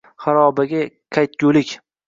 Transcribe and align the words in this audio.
Xarobaga 0.25 0.81
qaytgulik. 1.19 1.79